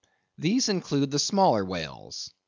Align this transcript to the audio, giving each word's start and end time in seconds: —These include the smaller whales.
—These 0.39 0.67
include 0.67 1.11
the 1.11 1.19
smaller 1.19 1.63
whales. 1.63 2.31